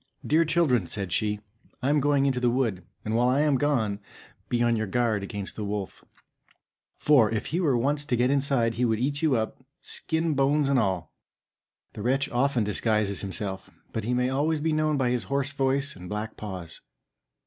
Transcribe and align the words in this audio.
"Dear 0.25 0.45
children," 0.45 0.87
said 0.87 1.11
she, 1.11 1.41
"I 1.83 1.91
am 1.91 1.99
going 1.99 2.23
out 2.23 2.27
into 2.29 2.39
the 2.39 2.49
wood; 2.49 2.83
and 3.05 3.15
while 3.15 3.27
I 3.27 3.41
am 3.41 3.55
gone, 3.59 3.99
be 4.49 4.63
on 4.63 4.75
your 4.75 4.87
guard 4.87 5.21
against 5.21 5.55
the 5.55 5.63
wolf, 5.63 6.03
for 6.97 7.29
if 7.29 7.45
he 7.53 7.61
were 7.61 7.77
once 7.77 8.03
to 8.05 8.15
get 8.15 8.31
inside 8.31 8.73
he 8.73 8.83
would 8.83 8.97
eat 8.97 9.21
you 9.21 9.35
up, 9.35 9.63
skin, 9.83 10.33
bones, 10.33 10.69
and 10.69 10.79
all. 10.79 11.13
The 11.93 12.01
wretch 12.01 12.27
often 12.31 12.63
disguises 12.63 13.21
himself, 13.21 13.69
but 13.93 14.03
he 14.03 14.15
may 14.15 14.31
always 14.31 14.59
be 14.59 14.73
known 14.73 14.97
by 14.97 15.11
his 15.11 15.25
hoarse 15.25 15.53
voice 15.53 15.95
and 15.95 16.09
black 16.09 16.35
paws." 16.35 16.81